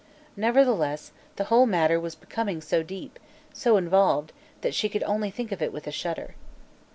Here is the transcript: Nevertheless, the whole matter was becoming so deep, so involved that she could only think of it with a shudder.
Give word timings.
Nevertheless, 0.35 1.11
the 1.35 1.43
whole 1.43 1.67
matter 1.67 1.99
was 1.99 2.15
becoming 2.15 2.59
so 2.59 2.81
deep, 2.81 3.19
so 3.53 3.77
involved 3.77 4.33
that 4.61 4.73
she 4.73 4.89
could 4.89 5.03
only 5.03 5.29
think 5.29 5.51
of 5.51 5.61
it 5.61 5.71
with 5.71 5.85
a 5.85 5.91
shudder. 5.91 6.33